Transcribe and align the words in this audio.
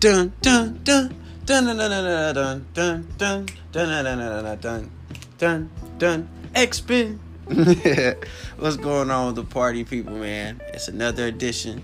dun 0.00 0.32
dun 0.40 0.80
dun 0.82 1.14
dun 1.44 1.66
dun 1.66 1.76
dun 1.76 2.34
dun 2.34 2.66
dun 2.72 3.06
dun 3.18 3.46
dun 3.72 3.92
dun 3.92 4.18
dun 4.18 4.58
dun 4.58 4.90
dun 5.38 5.70
dun 5.98 6.28
X-Spin. 6.54 7.20
What's 8.56 8.78
going 8.78 9.10
on 9.10 9.26
with 9.26 9.34
the 9.36 9.44
party 9.44 9.84
people, 9.84 10.14
man? 10.14 10.62
It's 10.68 10.88
another 10.88 11.26
edition 11.26 11.82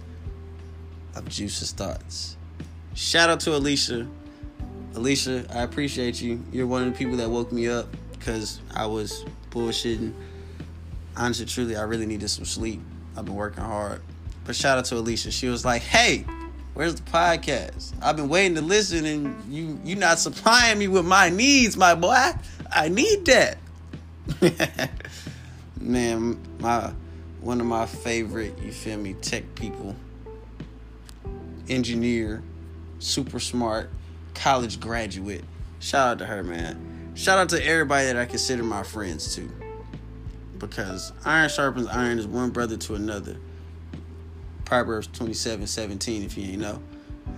of 1.15 1.29
Juice's 1.29 1.73
Thoughts. 1.73 2.39
Shout 2.95 3.29
out 3.29 3.41
to 3.41 3.55
Alicia. 3.55 4.09
Alicia, 4.95 5.45
I 5.51 5.63
appreciate 5.63 6.23
you. 6.23 6.43
You're 6.51 6.67
one 6.67 6.85
of 6.85 6.93
the 6.95 6.99
people 6.99 7.19
that 7.19 7.29
woke 7.29 7.53
me 7.53 7.69
up 7.69 7.95
because 8.13 8.63
I 8.75 8.87
was 8.87 9.27
bullshitting. 9.51 10.15
Honestly, 11.19 11.45
truly, 11.45 11.77
I 11.77 11.83
really 11.83 12.07
needed 12.07 12.31
some 12.31 12.47
sleep. 12.47 12.81
I've 13.15 13.27
been 13.27 13.35
working 13.35 13.63
hard. 13.63 14.01
But 14.47 14.57
shout 14.57 14.79
out 14.79 14.87
to 14.87 14.97
Alicia. 14.97 15.31
She 15.33 15.49
was 15.49 15.67
like, 15.67 15.83
hey, 15.83 16.25
where's 16.77 16.95
the 16.95 17.11
podcast? 17.11 17.95
I've 18.03 18.17
been 18.17 18.29
waiting 18.29 18.55
to 18.57 18.61
listen 18.61 19.07
and 19.07 19.53
you 19.53 19.81
you 19.83 19.97
not 19.97 20.19
supplying 20.19 20.79
me 20.79 20.89
with 20.89 21.07
my 21.07 21.31
needs, 21.31 21.77
my 21.77 21.95
boy. 21.95 22.31
I 22.71 22.89
need 22.89 23.25
that. 23.27 23.59
Man, 25.81 26.39
my 26.61 26.93
one 27.41 27.61
of 27.61 27.67
my 27.67 27.87
favorite, 27.87 28.59
you 28.59 28.73
feel 28.73 28.99
me, 28.99 29.15
tech 29.15 29.55
people. 29.55 29.97
Engineer, 31.69 32.43
super 32.99 33.41
smart, 33.41 33.91
college 34.35 34.79
graduate. 34.79 35.45
Shout 35.81 36.09
out 36.09 36.19
to 36.19 36.27
her, 36.27 36.43
man. 36.43 37.13
Shout 37.15 37.39
out 37.39 37.49
to 37.51 37.65
everybody 37.65 38.07
that 38.07 38.17
I 38.17 38.27
consider 38.27 38.63
my 38.63 38.83
friends 38.83 39.35
too. 39.35 39.51
Because 40.59 41.13
iron 41.25 41.49
sharpens 41.49 41.87
iron 41.87 42.19
is 42.19 42.27
one 42.27 42.51
brother 42.51 42.77
to 42.77 42.95
another. 42.95 43.37
Proverbs 44.67 45.07
27 45.07 45.67
17, 45.67 46.23
if 46.25 46.37
you 46.37 46.53
ain't 46.53 46.61
know. 46.61 46.83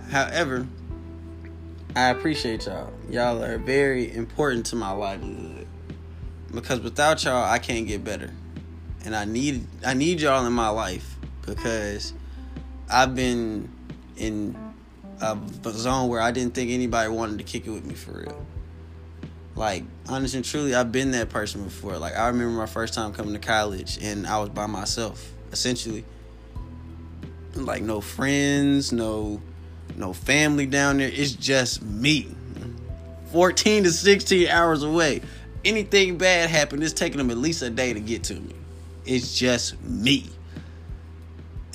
However, 0.09 0.67
I 1.95 2.09
appreciate 2.09 2.65
y'all. 2.65 2.91
Y'all 3.09 3.41
are 3.43 3.57
very 3.57 4.13
important 4.13 4.65
to 4.67 4.75
my 4.75 4.91
livelihood. 4.91 5.67
Because 6.53 6.81
without 6.81 7.23
y'all, 7.23 7.43
I 7.43 7.59
can't 7.59 7.87
get 7.87 8.03
better. 8.03 8.31
And 9.05 9.15
I 9.15 9.23
need 9.25 9.65
I 9.85 9.93
need 9.93 10.19
y'all 10.19 10.45
in 10.45 10.53
my 10.53 10.69
life 10.69 11.15
because 11.45 12.13
I've 12.89 13.15
been 13.15 13.69
in 14.17 14.57
a 15.21 15.37
zone 15.69 16.09
where 16.09 16.21
I 16.21 16.31
didn't 16.31 16.53
think 16.53 16.71
anybody 16.71 17.09
wanted 17.09 17.37
to 17.37 17.43
kick 17.43 17.67
it 17.67 17.71
with 17.71 17.85
me 17.85 17.93
for 17.93 18.19
real. 18.19 18.45
Like, 19.55 19.83
honest 20.07 20.35
and 20.35 20.45
truly, 20.45 20.73
I've 20.73 20.91
been 20.91 21.11
that 21.11 21.29
person 21.29 21.63
before. 21.63 21.97
Like, 21.97 22.15
I 22.15 22.27
remember 22.27 22.57
my 22.57 22.65
first 22.65 22.93
time 22.93 23.13
coming 23.13 23.33
to 23.33 23.39
college 23.39 23.99
and 24.01 24.25
I 24.25 24.39
was 24.39 24.49
by 24.49 24.67
myself, 24.67 25.31
essentially. 25.51 26.05
Like, 27.65 27.81
no 27.81 28.01
friends, 28.01 28.91
no 28.91 29.41
no 29.95 30.13
family 30.13 30.65
down 30.65 30.97
there. 30.97 31.09
It's 31.11 31.33
just 31.33 31.81
me. 31.83 32.35
14 33.31 33.83
to 33.83 33.91
16 33.91 34.47
hours 34.47 34.83
away. 34.83 35.21
Anything 35.65 36.17
bad 36.17 36.49
happen, 36.49 36.81
it's 36.81 36.93
taking 36.93 37.17
them 37.17 37.29
at 37.29 37.37
least 37.37 37.61
a 37.61 37.69
day 37.69 37.93
to 37.93 37.99
get 37.99 38.23
to 38.25 38.35
me. 38.35 38.55
It's 39.05 39.37
just 39.37 39.81
me. 39.81 40.29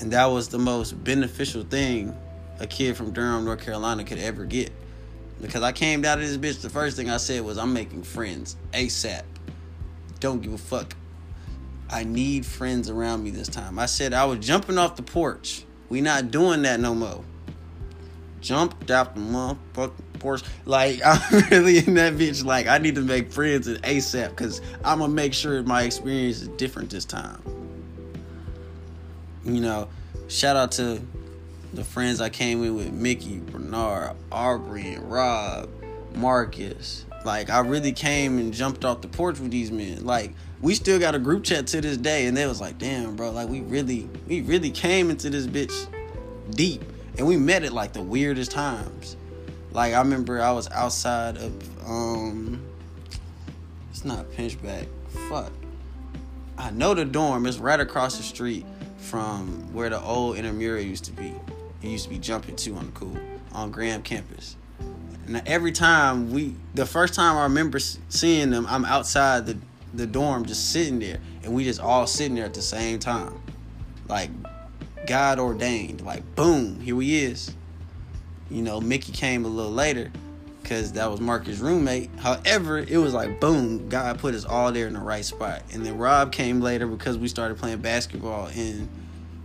And 0.00 0.12
that 0.12 0.26
was 0.26 0.48
the 0.48 0.58
most 0.58 0.92
beneficial 1.04 1.62
thing 1.62 2.16
a 2.60 2.66
kid 2.66 2.96
from 2.96 3.12
Durham, 3.12 3.44
North 3.44 3.60
Carolina 3.60 4.04
could 4.04 4.18
ever 4.18 4.44
get. 4.44 4.72
Because 5.40 5.62
I 5.62 5.72
came 5.72 6.04
out 6.04 6.18
of 6.18 6.24
this 6.26 6.36
bitch, 6.36 6.62
the 6.62 6.70
first 6.70 6.96
thing 6.96 7.10
I 7.10 7.16
said 7.16 7.44
was, 7.44 7.58
I'm 7.58 7.72
making 7.72 8.04
friends 8.04 8.56
ASAP. 8.72 9.24
Don't 10.20 10.40
give 10.40 10.52
a 10.52 10.58
fuck. 10.58 10.94
I 11.90 12.04
need 12.04 12.46
friends 12.46 12.88
around 12.88 13.22
me 13.24 13.30
this 13.30 13.48
time. 13.48 13.78
I 13.78 13.86
said 13.86 14.14
I 14.14 14.24
was 14.24 14.38
jumping 14.38 14.78
off 14.78 14.96
the 14.96 15.02
porch. 15.02 15.64
We 15.94 16.00
not 16.00 16.32
doing 16.32 16.62
that 16.62 16.80
no 16.80 16.92
more. 16.92 17.22
Jumped 18.40 18.90
out 18.90 19.14
the 19.14 19.20
motherfucking 19.20 19.92
porch. 20.18 20.42
Like, 20.64 21.00
I'm 21.04 21.44
really 21.50 21.78
in 21.78 21.94
that 21.94 22.14
bitch. 22.14 22.44
Like, 22.44 22.66
I 22.66 22.78
need 22.78 22.96
to 22.96 23.00
make 23.00 23.30
friends 23.30 23.68
at 23.68 23.80
ASAP 23.82 24.30
because 24.30 24.60
I'm 24.84 24.98
to 24.98 25.06
make 25.06 25.32
sure 25.32 25.62
my 25.62 25.82
experience 25.82 26.42
is 26.42 26.48
different 26.48 26.90
this 26.90 27.04
time. 27.04 27.40
You 29.44 29.60
know, 29.60 29.88
shout 30.26 30.56
out 30.56 30.72
to 30.72 31.00
the 31.74 31.84
friends 31.84 32.20
I 32.20 32.28
came 32.28 32.64
in 32.64 32.74
with 32.74 32.92
Mickey, 32.92 33.38
Bernard, 33.38 34.16
Aubrey, 34.32 34.94
and 34.94 35.08
Rob, 35.08 35.68
Marcus. 36.16 37.04
Like 37.24 37.50
I 37.50 37.60
really 37.60 37.92
came 37.92 38.38
and 38.38 38.52
jumped 38.52 38.84
off 38.84 39.00
the 39.00 39.06
porch 39.06 39.38
with 39.38 39.52
these 39.52 39.70
men. 39.70 40.04
Like 40.04 40.34
we 40.64 40.74
still 40.74 40.98
got 40.98 41.14
a 41.14 41.18
group 41.18 41.44
chat 41.44 41.66
to 41.66 41.80
this 41.82 41.98
day, 41.98 42.26
and 42.26 42.34
they 42.34 42.46
was 42.46 42.58
like, 42.58 42.78
"Damn, 42.78 43.16
bro! 43.16 43.30
Like 43.30 43.50
we 43.50 43.60
really, 43.60 44.08
we 44.26 44.40
really 44.40 44.70
came 44.70 45.10
into 45.10 45.28
this 45.28 45.46
bitch 45.46 45.86
deep, 46.50 46.82
and 47.18 47.26
we 47.26 47.36
met 47.36 47.64
at 47.64 47.72
like 47.74 47.92
the 47.92 48.02
weirdest 48.02 48.50
times. 48.50 49.18
Like 49.72 49.92
I 49.92 49.98
remember 49.98 50.40
I 50.40 50.52
was 50.52 50.70
outside 50.70 51.36
of 51.36 51.86
um, 51.86 52.64
it's 53.90 54.06
not 54.06 54.24
Pinchback, 54.32 54.86
fuck. 55.28 55.52
I 56.56 56.70
know 56.70 56.94
the 56.94 57.04
dorm 57.04 57.44
is 57.44 57.58
right 57.58 57.78
across 57.78 58.16
the 58.16 58.22
street 58.22 58.64
from 58.96 59.70
where 59.74 59.90
the 59.90 60.00
old 60.00 60.38
intramural 60.38 60.80
used 60.80 61.04
to 61.04 61.12
be. 61.12 61.34
It 61.82 61.88
used 61.88 62.04
to 62.04 62.10
be 62.10 62.18
jumping 62.18 62.56
too 62.56 62.74
on 62.76 62.86
the 62.86 62.92
cool 62.92 63.18
on 63.52 63.70
Graham 63.70 64.02
campus. 64.02 64.56
And 65.26 65.42
every 65.46 65.72
time 65.72 66.32
we, 66.32 66.54
the 66.74 66.86
first 66.86 67.14
time 67.14 67.36
I 67.36 67.44
remember 67.44 67.78
seeing 67.78 68.50
them, 68.50 68.66
I'm 68.68 68.84
outside 68.84 69.46
the 69.46 69.56
the 69.96 70.06
dorm 70.06 70.44
just 70.44 70.72
sitting 70.72 70.98
there, 70.98 71.18
and 71.42 71.54
we 71.54 71.64
just 71.64 71.80
all 71.80 72.06
sitting 72.06 72.34
there 72.34 72.44
at 72.44 72.54
the 72.54 72.62
same 72.62 72.98
time, 72.98 73.40
like 74.08 74.30
God 75.06 75.38
ordained. 75.38 76.02
Like 76.02 76.34
boom, 76.34 76.80
here 76.80 77.00
he 77.00 77.24
is. 77.24 77.54
You 78.50 78.62
know, 78.62 78.80
Mickey 78.80 79.12
came 79.12 79.44
a 79.44 79.48
little 79.48 79.72
later 79.72 80.10
because 80.62 80.92
that 80.92 81.10
was 81.10 81.20
Marcus' 81.20 81.58
roommate. 81.58 82.10
However, 82.18 82.78
it 82.78 82.96
was 82.96 83.14
like 83.14 83.40
boom, 83.40 83.88
God 83.88 84.18
put 84.18 84.34
us 84.34 84.44
all 84.44 84.72
there 84.72 84.86
in 84.86 84.94
the 84.94 85.00
right 85.00 85.24
spot. 85.24 85.62
And 85.72 85.84
then 85.84 85.98
Rob 85.98 86.32
came 86.32 86.60
later 86.60 86.86
because 86.86 87.18
we 87.18 87.28
started 87.28 87.58
playing 87.58 87.78
basketball 87.78 88.48
in 88.48 88.88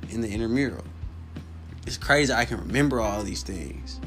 in 0.09 0.21
the 0.21 0.29
intramural. 0.29 0.83
It's 1.85 1.97
crazy 1.97 2.33
I 2.33 2.45
can 2.45 2.59
remember 2.59 2.99
all 2.99 3.23
these 3.23 3.43
things. 3.43 3.99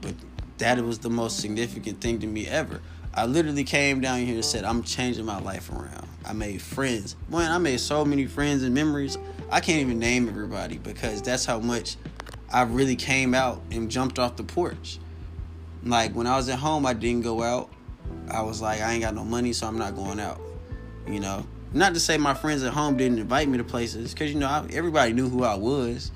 But 0.00 0.14
that 0.58 0.78
was 0.80 0.98
the 0.98 1.10
most 1.10 1.40
significant 1.40 2.00
thing 2.00 2.20
to 2.20 2.26
me 2.26 2.46
ever. 2.46 2.80
I 3.14 3.26
literally 3.26 3.64
came 3.64 4.00
down 4.00 4.20
here 4.20 4.34
and 4.34 4.44
said, 4.44 4.64
I'm 4.64 4.82
changing 4.82 5.24
my 5.24 5.40
life 5.40 5.70
around. 5.70 6.06
I 6.24 6.32
made 6.32 6.60
friends. 6.60 7.16
Man, 7.28 7.50
I 7.50 7.58
made 7.58 7.80
so 7.80 8.04
many 8.04 8.26
friends 8.26 8.62
and 8.62 8.74
memories. 8.74 9.18
I 9.50 9.60
can't 9.60 9.80
even 9.80 9.98
name 9.98 10.28
everybody 10.28 10.78
because 10.78 11.22
that's 11.22 11.44
how 11.44 11.58
much 11.58 11.96
I 12.52 12.62
really 12.62 12.96
came 12.96 13.34
out 13.34 13.62
and 13.70 13.90
jumped 13.90 14.18
off 14.18 14.36
the 14.36 14.44
porch. 14.44 14.98
Like 15.82 16.12
when 16.12 16.26
I 16.26 16.36
was 16.36 16.48
at 16.48 16.58
home, 16.58 16.86
I 16.86 16.92
didn't 16.92 17.22
go 17.22 17.42
out. 17.42 17.70
I 18.30 18.42
was 18.42 18.60
like, 18.60 18.80
I 18.80 18.92
ain't 18.92 19.02
got 19.02 19.14
no 19.14 19.24
money, 19.24 19.52
so 19.52 19.66
I'm 19.66 19.78
not 19.78 19.94
going 19.96 20.20
out. 20.20 20.40
You 21.06 21.20
know, 21.20 21.46
not 21.72 21.94
to 21.94 22.00
say 22.00 22.18
my 22.18 22.34
friends 22.34 22.62
at 22.62 22.72
home 22.72 22.96
didn't 22.96 23.18
invite 23.18 23.48
me 23.48 23.58
to 23.58 23.64
places, 23.64 24.12
because 24.12 24.32
you 24.32 24.38
know 24.38 24.46
I, 24.46 24.66
everybody 24.72 25.12
knew 25.12 25.28
who 25.28 25.44
I 25.44 25.54
was 25.54 26.10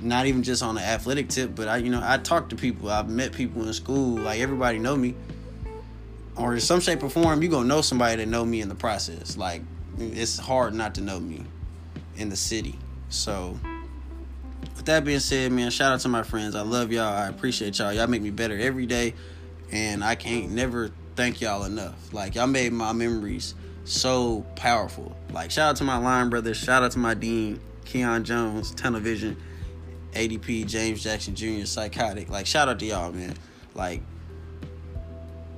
not 0.00 0.26
even 0.26 0.42
just 0.42 0.62
on 0.62 0.74
the 0.74 0.80
athletic 0.80 1.28
tip, 1.28 1.54
but 1.54 1.68
I, 1.68 1.76
you 1.78 1.90
know, 1.90 2.00
I 2.02 2.18
talked 2.18 2.50
to 2.50 2.56
people. 2.56 2.90
I've 2.90 3.08
met 3.08 3.32
people 3.32 3.66
in 3.66 3.72
school. 3.72 4.18
Like 4.18 4.40
everybody 4.40 4.78
know 4.78 4.96
me, 4.96 5.14
or 6.36 6.54
in 6.54 6.60
some 6.60 6.80
shape 6.80 7.02
or 7.02 7.10
form, 7.10 7.42
you 7.42 7.48
gonna 7.48 7.66
know 7.66 7.80
somebody 7.80 8.16
that 8.16 8.28
know 8.28 8.44
me 8.44 8.60
in 8.60 8.68
the 8.68 8.74
process. 8.74 9.36
Like 9.36 9.62
it's 9.98 10.38
hard 10.38 10.74
not 10.74 10.94
to 10.96 11.00
know 11.00 11.20
me 11.20 11.44
in 12.16 12.28
the 12.28 12.36
city. 12.36 12.78
So, 13.08 13.58
with 14.76 14.86
that 14.86 15.04
being 15.04 15.20
said, 15.20 15.52
man, 15.52 15.70
shout 15.70 15.92
out 15.92 16.00
to 16.00 16.08
my 16.08 16.22
friends. 16.22 16.54
I 16.54 16.62
love 16.62 16.92
y'all. 16.92 17.12
I 17.12 17.28
appreciate 17.28 17.78
y'all. 17.78 17.92
Y'all 17.92 18.06
make 18.06 18.22
me 18.22 18.30
better 18.30 18.58
every 18.58 18.86
day, 18.86 19.14
and 19.70 20.02
I 20.02 20.14
can't 20.14 20.50
never 20.52 20.90
thank 21.14 21.40
y'all 21.40 21.64
enough. 21.64 22.12
Like 22.12 22.34
y'all 22.34 22.46
made 22.46 22.72
my 22.72 22.92
memories 22.92 23.54
so 23.84 24.46
powerful. 24.56 25.14
Like 25.32 25.50
shout 25.50 25.70
out 25.70 25.76
to 25.76 25.84
my 25.84 25.98
line 25.98 26.30
brothers. 26.30 26.56
Shout 26.56 26.82
out 26.82 26.92
to 26.92 26.98
my 26.98 27.14
dean, 27.14 27.60
Keon 27.84 28.24
Jones, 28.24 28.74
Television. 28.74 29.36
ADP, 30.12 30.66
James 30.66 31.02
Jackson 31.02 31.34
Jr., 31.34 31.64
Psychotic. 31.64 32.28
Like, 32.28 32.46
shout 32.46 32.68
out 32.68 32.78
to 32.80 32.86
y'all, 32.86 33.12
man. 33.12 33.34
Like, 33.74 34.02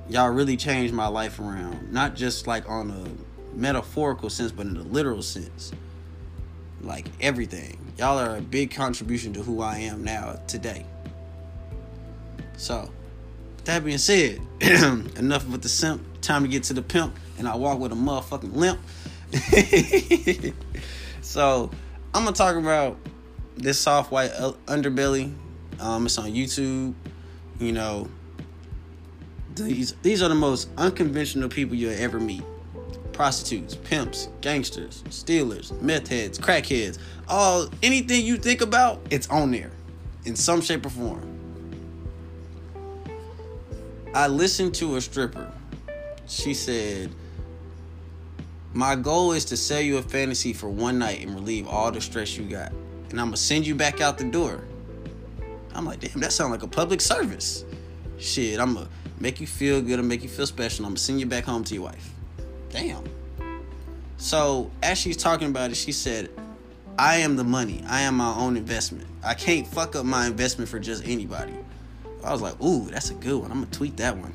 y'all 0.09 0.29
really 0.29 0.57
changed 0.57 0.93
my 0.93 1.07
life 1.07 1.39
around. 1.39 1.91
Not 1.91 2.15
just 2.15 2.47
like 2.47 2.69
on 2.69 2.91
a 2.91 3.57
metaphorical 3.57 4.29
sense, 4.29 4.51
but 4.51 4.65
in 4.65 4.77
a 4.77 4.83
literal 4.83 5.21
sense. 5.21 5.71
Like, 6.81 7.07
everything. 7.19 7.93
Y'all 7.97 8.19
are 8.19 8.37
a 8.37 8.41
big 8.41 8.71
contribution 8.71 9.33
to 9.33 9.41
who 9.41 9.61
I 9.61 9.77
am 9.79 10.03
now 10.03 10.39
today. 10.47 10.85
So, 12.57 12.91
that 13.63 13.83
being 13.83 13.97
said, 13.97 14.39
enough 14.61 15.47
with 15.47 15.61
the 15.61 15.69
simp. 15.69 16.03
Time 16.21 16.43
to 16.43 16.47
get 16.47 16.63
to 16.63 16.73
the 16.73 16.81
pimp. 16.81 17.17
And 17.37 17.47
I 17.47 17.55
walk 17.55 17.79
with 17.79 17.91
a 17.91 17.95
motherfucking 17.95 18.55
limp. 18.55 18.79
so, 21.21 21.71
I'm 22.13 22.25
to 22.25 22.31
talk 22.31 22.55
about 22.55 22.97
this 23.55 23.79
soft 23.79 24.11
white 24.11 24.31
underbelly. 24.67 25.33
Um, 25.79 26.05
it's 26.05 26.17
on 26.17 26.31
YouTube. 26.31 26.93
You 27.59 27.71
know, 27.71 28.09
these 29.55 29.93
these 30.01 30.21
are 30.21 30.29
the 30.29 30.35
most 30.35 30.69
unconventional 30.77 31.49
people 31.49 31.75
you'll 31.75 31.93
ever 31.93 32.19
meet. 32.19 32.43
Prostitutes, 33.13 33.75
pimps, 33.75 34.27
gangsters, 34.41 35.03
stealers, 35.09 35.71
meth 35.81 36.07
heads, 36.07 36.37
crackheads, 36.37 36.97
all 37.29 37.69
anything 37.81 38.25
you 38.25 38.37
think 38.37 38.61
about, 38.61 38.99
it's 39.09 39.27
on 39.29 39.51
there 39.51 39.71
in 40.25 40.35
some 40.35 40.61
shape 40.61 40.85
or 40.85 40.89
form. 40.89 41.31
I 44.13 44.27
listened 44.27 44.73
to 44.75 44.95
a 44.95 45.01
stripper. 45.01 45.51
She 46.27 46.53
said, 46.53 47.11
My 48.73 48.95
goal 48.95 49.33
is 49.33 49.45
to 49.45 49.57
sell 49.57 49.81
you 49.81 49.97
a 49.97 50.01
fantasy 50.01 50.53
for 50.53 50.69
one 50.69 50.99
night 50.99 51.21
and 51.21 51.33
relieve 51.35 51.67
all 51.67 51.91
the 51.91 52.01
stress 52.01 52.35
you 52.35 52.43
got. 52.45 52.71
And 53.09 53.19
I'm 53.19 53.27
gonna 53.27 53.37
send 53.37 53.65
you 53.65 53.75
back 53.75 54.01
out 54.01 54.17
the 54.17 54.25
door. 54.25 54.63
I'm 55.73 55.85
like, 55.85 55.99
damn, 55.99 56.21
that 56.21 56.31
sounds 56.31 56.51
like 56.51 56.63
a 56.63 56.67
public 56.67 57.01
service. 57.01 57.65
Shit, 58.17 58.59
I'm 58.59 58.75
gonna 58.75 58.87
make 59.19 59.39
you 59.39 59.47
feel 59.47 59.81
good 59.81 59.99
and 59.99 60.07
make 60.07 60.23
you 60.23 60.29
feel 60.29 60.47
special. 60.47 60.85
I'm 60.85 60.91
gonna 60.91 60.99
send 60.99 61.19
you 61.19 61.25
back 61.25 61.45
home 61.45 61.63
to 61.65 61.73
your 61.73 61.83
wife. 61.83 62.11
Damn. 62.69 63.03
So 64.17 64.71
as 64.81 64.97
she's 64.97 65.17
talking 65.17 65.49
about 65.49 65.71
it, 65.71 65.75
she 65.75 65.91
said, 65.91 66.29
I 66.97 67.17
am 67.17 67.35
the 67.35 67.43
money. 67.43 67.83
I 67.87 68.01
am 68.01 68.15
my 68.15 68.33
own 68.35 68.55
investment. 68.57 69.07
I 69.23 69.33
can't 69.33 69.67
fuck 69.67 69.95
up 69.95 70.05
my 70.05 70.27
investment 70.27 70.69
for 70.69 70.79
just 70.79 71.05
anybody. 71.05 71.53
I 72.23 72.31
was 72.31 72.41
like, 72.41 72.59
ooh, 72.61 72.85
that's 72.89 73.09
a 73.09 73.13
good 73.13 73.39
one. 73.41 73.51
I'm 73.51 73.59
gonna 73.59 73.71
tweet 73.71 73.97
that 73.97 74.17
one. 74.17 74.33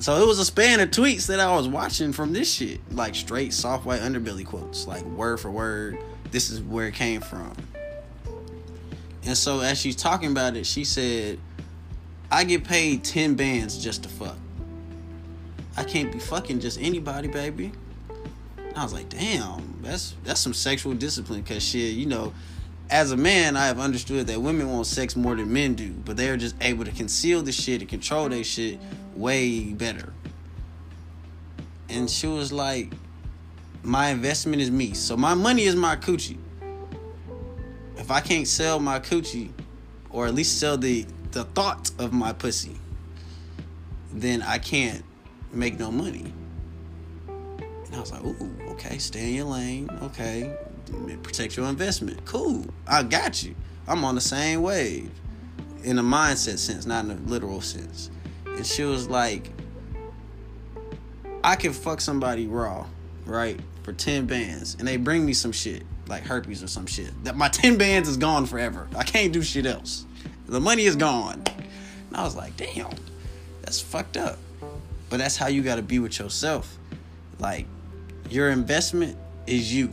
So 0.00 0.22
it 0.22 0.26
was 0.26 0.38
a 0.38 0.44
span 0.44 0.78
of 0.78 0.90
tweets 0.90 1.26
that 1.26 1.40
I 1.40 1.54
was 1.56 1.66
watching 1.66 2.12
from 2.12 2.32
this 2.32 2.52
shit. 2.52 2.80
Like 2.92 3.14
straight 3.14 3.52
soft 3.52 3.84
white 3.84 4.00
underbelly 4.00 4.46
quotes. 4.46 4.86
Like 4.86 5.04
word 5.04 5.40
for 5.40 5.50
word. 5.50 5.98
This 6.30 6.50
is 6.50 6.60
where 6.60 6.86
it 6.86 6.94
came 6.94 7.20
from. 7.20 7.52
And 9.24 9.36
so 9.36 9.60
as 9.60 9.78
she's 9.78 9.96
talking 9.96 10.30
about 10.30 10.56
it, 10.56 10.66
she 10.66 10.84
said, 10.84 11.38
I 12.30 12.44
get 12.44 12.64
paid 12.64 13.04
10 13.04 13.34
bands 13.34 13.82
just 13.82 14.02
to 14.02 14.08
fuck. 14.08 14.36
I 15.76 15.84
can't 15.84 16.12
be 16.12 16.18
fucking 16.18 16.60
just 16.60 16.78
anybody, 16.80 17.28
baby. 17.28 17.72
And 18.58 18.76
I 18.76 18.82
was 18.82 18.92
like, 18.92 19.08
damn, 19.08 19.78
that's 19.80 20.14
that's 20.24 20.40
some 20.40 20.52
sexual 20.52 20.94
discipline. 20.94 21.42
Cause 21.44 21.62
shit, 21.62 21.94
you 21.94 22.06
know, 22.06 22.34
as 22.90 23.12
a 23.12 23.16
man, 23.16 23.56
I 23.56 23.66
have 23.66 23.78
understood 23.78 24.26
that 24.26 24.40
women 24.40 24.70
want 24.70 24.86
sex 24.86 25.14
more 25.14 25.36
than 25.36 25.52
men 25.52 25.74
do, 25.74 25.90
but 25.90 26.16
they 26.16 26.28
are 26.30 26.36
just 26.36 26.56
able 26.60 26.84
to 26.84 26.90
conceal 26.90 27.42
the 27.42 27.52
shit 27.52 27.80
and 27.80 27.88
control 27.88 28.28
their 28.28 28.44
shit 28.44 28.78
way 29.14 29.72
better. 29.72 30.12
And 31.88 32.10
she 32.10 32.26
was 32.26 32.52
like, 32.52 32.92
my 33.82 34.08
investment 34.08 34.60
is 34.60 34.70
me. 34.70 34.94
So 34.94 35.16
my 35.16 35.34
money 35.34 35.62
is 35.62 35.76
my 35.76 35.96
coochie. 35.96 36.38
If 37.96 38.10
I 38.10 38.20
can't 38.20 38.46
sell 38.46 38.80
my 38.80 39.00
coochie, 39.00 39.50
or 40.10 40.26
at 40.26 40.34
least 40.34 40.58
sell 40.58 40.76
the 40.76 41.06
the 41.32 41.44
thought 41.44 41.90
of 41.98 42.12
my 42.12 42.32
pussy, 42.32 42.76
then 44.12 44.42
I 44.42 44.58
can't 44.58 45.04
make 45.52 45.78
no 45.78 45.90
money. 45.90 46.32
And 47.28 47.94
I 47.94 48.00
was 48.00 48.12
like, 48.12 48.24
ooh, 48.24 48.50
okay, 48.70 48.98
stay 48.98 49.28
in 49.28 49.34
your 49.34 49.46
lane. 49.46 49.88
Okay, 50.02 50.54
protect 51.22 51.56
your 51.56 51.66
investment. 51.66 52.24
Cool, 52.24 52.66
I 52.86 53.02
got 53.02 53.42
you. 53.42 53.54
I'm 53.86 54.04
on 54.04 54.14
the 54.14 54.20
same 54.20 54.62
wave 54.62 55.10
in 55.84 55.98
a 55.98 56.02
mindset 56.02 56.58
sense, 56.58 56.86
not 56.86 57.04
in 57.04 57.10
a 57.10 57.14
literal 57.14 57.60
sense. 57.60 58.10
And 58.46 58.66
she 58.66 58.82
was 58.82 59.08
like, 59.08 59.50
I 61.44 61.56
can 61.56 61.72
fuck 61.72 62.00
somebody 62.00 62.46
raw, 62.46 62.86
right, 63.24 63.58
for 63.82 63.92
10 63.92 64.26
bands, 64.26 64.76
and 64.78 64.86
they 64.86 64.96
bring 64.96 65.24
me 65.24 65.32
some 65.32 65.52
shit, 65.52 65.84
like 66.08 66.24
herpes 66.24 66.62
or 66.62 66.66
some 66.66 66.86
shit. 66.86 67.12
That 67.24 67.36
my 67.36 67.48
10 67.52 67.78
bands 67.78 68.08
is 68.08 68.16
gone 68.16 68.46
forever. 68.46 68.88
I 68.96 69.04
can't 69.04 69.32
do 69.32 69.42
shit 69.42 69.66
else. 69.66 70.04
The 70.48 70.60
money 70.60 70.86
is 70.86 70.96
gone. 70.96 71.42
And 72.08 72.16
I 72.16 72.22
was 72.24 72.34
like, 72.34 72.56
damn, 72.56 72.90
that's 73.60 73.82
fucked 73.82 74.16
up. 74.16 74.38
But 75.10 75.18
that's 75.18 75.36
how 75.36 75.48
you 75.48 75.62
gotta 75.62 75.82
be 75.82 75.98
with 75.98 76.18
yourself. 76.18 76.78
Like, 77.38 77.66
your 78.30 78.48
investment 78.48 79.18
is 79.46 79.74
you. 79.74 79.90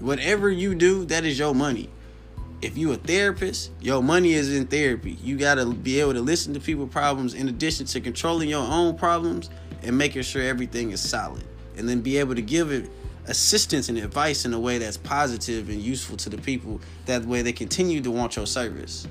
Whatever 0.00 0.50
you 0.50 0.74
do, 0.74 1.04
that 1.06 1.24
is 1.24 1.38
your 1.38 1.54
money. 1.54 1.90
If 2.60 2.76
you 2.76 2.90
a 2.90 2.96
therapist, 2.96 3.70
your 3.80 4.02
money 4.02 4.32
is 4.32 4.52
in 4.52 4.66
therapy. 4.66 5.12
You 5.22 5.36
gotta 5.36 5.64
be 5.66 6.00
able 6.00 6.14
to 6.14 6.20
listen 6.20 6.54
to 6.54 6.60
people' 6.60 6.88
problems 6.88 7.34
in 7.34 7.48
addition 7.48 7.86
to 7.86 8.00
controlling 8.00 8.48
your 8.48 8.66
own 8.66 8.98
problems 8.98 9.48
and 9.84 9.96
making 9.96 10.22
sure 10.22 10.42
everything 10.42 10.90
is 10.90 11.00
solid. 11.00 11.44
And 11.76 11.88
then 11.88 12.00
be 12.00 12.18
able 12.18 12.34
to 12.34 12.42
give 12.42 12.72
it 12.72 12.90
assistance 13.26 13.88
and 13.88 13.98
advice 13.98 14.44
in 14.44 14.54
a 14.54 14.58
way 14.58 14.78
that's 14.78 14.96
positive 14.96 15.68
and 15.68 15.80
useful 15.80 16.16
to 16.16 16.28
the 16.28 16.38
people. 16.38 16.80
That 17.06 17.24
way 17.24 17.42
they 17.42 17.52
continue 17.52 18.00
to 18.00 18.10
want 18.10 18.34
your 18.34 18.46
service 18.46 19.06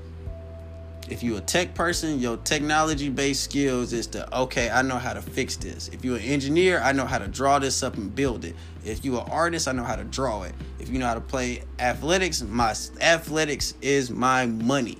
if 1.09 1.21
you're 1.21 1.37
a 1.37 1.41
tech 1.41 1.73
person, 1.75 2.19
your 2.19 2.37
technology 2.37 3.09
based 3.09 3.43
skills 3.43 3.93
is 3.93 4.07
to 4.07 4.37
okay, 4.37 4.69
I 4.69 4.81
know 4.81 4.97
how 4.97 5.13
to 5.13 5.21
fix 5.21 5.57
this. 5.57 5.89
If 5.89 6.05
you're 6.05 6.17
an 6.17 6.23
engineer, 6.23 6.79
I 6.79 6.93
know 6.93 7.05
how 7.05 7.17
to 7.17 7.27
draw 7.27 7.59
this 7.59 7.83
up 7.83 7.97
and 7.97 8.13
build 8.13 8.45
it. 8.45 8.55
If 8.85 9.03
you're 9.03 9.21
an 9.21 9.29
artist, 9.29 9.67
I 9.67 9.73
know 9.73 9.83
how 9.83 9.95
to 9.95 10.03
draw 10.03 10.43
it. 10.43 10.53
If 10.79 10.89
you 10.89 10.99
know 10.99 11.07
how 11.07 11.15
to 11.15 11.21
play 11.21 11.63
athletics, 11.79 12.41
my 12.41 12.73
athletics 13.01 13.73
is 13.81 14.09
my 14.09 14.45
money. 14.45 14.97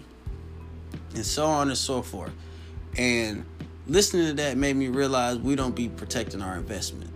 And 1.16 1.26
so 1.26 1.46
on 1.46 1.70
and 1.70 1.78
so 1.78 2.02
forth. 2.02 2.34
And 2.98 3.46
listening 3.88 4.28
to 4.28 4.34
that 4.34 4.58
made 4.58 4.76
me 4.76 4.88
realize 4.88 5.38
we 5.38 5.56
don't 5.56 5.76
be 5.76 5.90
protecting 5.90 6.42
our 6.42 6.58
investment. 6.58 7.12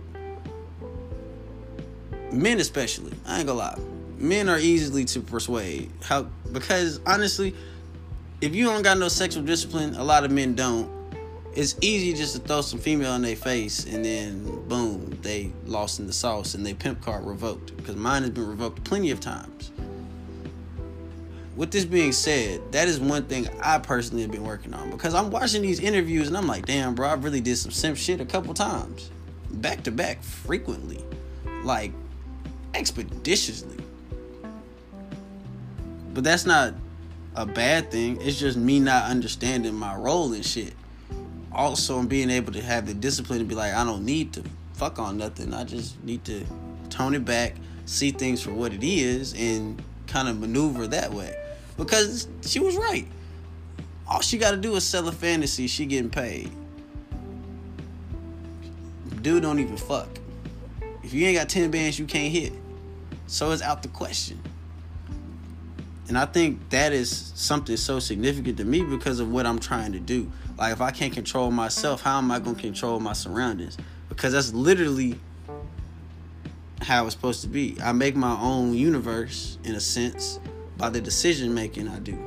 Men 2.32 2.60
especially. 2.60 3.12
I 3.26 3.38
ain't 3.38 3.46
gonna 3.46 3.58
lie. 3.58 3.78
Men 4.18 4.48
are 4.48 4.58
easily 4.58 5.04
to 5.06 5.20
persuade. 5.20 5.90
How 6.02 6.24
because 6.52 7.00
honestly, 7.06 7.54
if 8.40 8.54
you 8.54 8.66
don't 8.66 8.82
got 8.82 8.98
no 8.98 9.08
sexual 9.08 9.42
discipline, 9.42 9.94
a 9.96 10.04
lot 10.04 10.24
of 10.24 10.30
men 10.30 10.54
don't. 10.54 10.90
It's 11.54 11.74
easy 11.80 12.14
just 12.14 12.36
to 12.36 12.40
throw 12.40 12.60
some 12.60 12.78
female 12.78 13.14
in 13.14 13.22
their 13.22 13.34
face 13.34 13.84
and 13.84 14.04
then 14.04 14.44
boom, 14.68 15.18
they 15.22 15.52
lost 15.66 15.98
in 15.98 16.06
the 16.06 16.12
sauce 16.12 16.54
and 16.54 16.64
they 16.64 16.72
pimp 16.74 17.00
card 17.00 17.24
revoked. 17.24 17.76
Because 17.76 17.96
mine 17.96 18.22
has 18.22 18.30
been 18.30 18.46
revoked 18.46 18.84
plenty 18.84 19.10
of 19.10 19.18
times. 19.18 19.72
With 21.56 21.72
this 21.72 21.84
being 21.84 22.12
said, 22.12 22.70
that 22.70 22.86
is 22.86 23.00
one 23.00 23.24
thing 23.24 23.48
I 23.60 23.78
personally 23.78 24.22
have 24.22 24.30
been 24.30 24.44
working 24.44 24.72
on 24.72 24.90
because 24.90 25.14
I'm 25.14 25.30
watching 25.30 25.62
these 25.62 25.80
interviews 25.80 26.28
and 26.28 26.36
I'm 26.36 26.46
like, 26.46 26.66
damn, 26.66 26.94
bro, 26.94 27.08
I 27.08 27.14
really 27.14 27.40
did 27.40 27.56
some 27.56 27.72
simp 27.72 27.96
shit 27.96 28.20
a 28.20 28.24
couple 28.24 28.54
times, 28.54 29.10
back 29.50 29.82
to 29.82 29.90
back, 29.90 30.22
frequently, 30.22 31.02
like 31.64 31.90
expeditiously. 32.74 33.76
But 36.14 36.22
that's 36.22 36.46
not 36.46 36.74
a 37.38 37.46
bad 37.46 37.92
thing. 37.92 38.20
It's 38.20 38.36
just 38.36 38.58
me 38.58 38.80
not 38.80 39.04
understanding 39.04 39.72
my 39.72 39.94
role 39.94 40.32
and 40.32 40.44
shit. 40.44 40.74
Also, 41.52 42.00
and 42.00 42.08
being 42.08 42.30
able 42.30 42.52
to 42.52 42.60
have 42.60 42.86
the 42.86 42.94
discipline 42.94 43.38
to 43.38 43.44
be 43.44 43.54
like, 43.54 43.72
I 43.72 43.84
don't 43.84 44.04
need 44.04 44.32
to 44.32 44.42
fuck 44.72 44.98
on 44.98 45.18
nothing. 45.18 45.54
I 45.54 45.62
just 45.62 46.02
need 46.02 46.24
to 46.24 46.44
tone 46.90 47.14
it 47.14 47.24
back, 47.24 47.54
see 47.86 48.10
things 48.10 48.42
for 48.42 48.52
what 48.52 48.72
it 48.72 48.82
is, 48.82 49.34
and 49.34 49.80
kind 50.08 50.28
of 50.28 50.40
maneuver 50.40 50.88
that 50.88 51.14
way. 51.14 51.32
Because 51.76 52.26
she 52.42 52.58
was 52.58 52.76
right. 52.76 53.06
All 54.08 54.20
she 54.20 54.36
got 54.36 54.50
to 54.50 54.56
do 54.56 54.74
is 54.74 54.82
sell 54.82 55.06
a 55.06 55.12
fantasy. 55.12 55.68
She 55.68 55.86
getting 55.86 56.10
paid. 56.10 56.50
Dude 59.22 59.44
don't 59.44 59.60
even 59.60 59.76
fuck. 59.76 60.08
If 61.04 61.14
you 61.14 61.24
ain't 61.26 61.38
got 61.38 61.48
10 61.48 61.70
bands, 61.70 62.00
you 62.00 62.06
can't 62.06 62.32
hit. 62.32 62.52
So 63.28 63.52
it's 63.52 63.62
out 63.62 63.82
the 63.82 63.88
question. 63.88 64.40
And 66.08 66.16
I 66.16 66.24
think 66.24 66.70
that 66.70 66.94
is 66.94 67.32
something 67.34 67.76
so 67.76 67.98
significant 67.98 68.56
to 68.58 68.64
me 68.64 68.82
because 68.82 69.20
of 69.20 69.30
what 69.30 69.44
I'm 69.44 69.58
trying 69.58 69.92
to 69.92 70.00
do. 70.00 70.32
Like, 70.56 70.72
if 70.72 70.80
I 70.80 70.90
can't 70.90 71.12
control 71.12 71.50
myself, 71.50 72.00
how 72.00 72.16
am 72.16 72.30
I 72.30 72.38
going 72.38 72.56
to 72.56 72.62
control 72.62 72.98
my 72.98 73.12
surroundings? 73.12 73.76
Because 74.08 74.32
that's 74.32 74.54
literally 74.54 75.20
how 76.80 77.04
it's 77.04 77.14
supposed 77.14 77.42
to 77.42 77.48
be. 77.48 77.76
I 77.82 77.92
make 77.92 78.16
my 78.16 78.40
own 78.40 78.72
universe, 78.72 79.58
in 79.64 79.74
a 79.74 79.80
sense, 79.80 80.40
by 80.78 80.88
the 80.88 81.00
decision 81.00 81.52
making 81.52 81.88
I 81.88 81.98
do. 81.98 82.18